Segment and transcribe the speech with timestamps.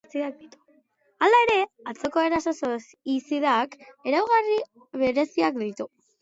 [1.25, 1.57] Hala ere,
[1.91, 4.57] atzoko eraso soizidak ezaugarri
[5.05, 5.89] bereziak ditu.